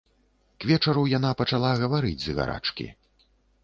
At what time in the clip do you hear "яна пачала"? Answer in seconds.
1.17-1.77